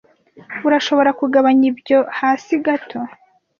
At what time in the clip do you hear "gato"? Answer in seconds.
2.65-2.97